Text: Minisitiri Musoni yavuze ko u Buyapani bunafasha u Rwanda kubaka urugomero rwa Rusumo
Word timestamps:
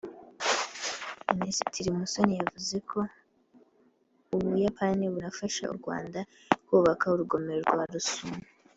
Minisitiri 1.39 1.89
Musoni 1.97 2.33
yavuze 2.41 2.75
ko 2.89 2.99
u 4.35 4.35
Buyapani 4.41 5.03
bunafasha 5.13 5.63
u 5.73 5.75
Rwanda 5.79 6.19
kubaka 6.67 7.05
urugomero 7.13 7.61
rwa 7.69 7.85
Rusumo 7.93 8.41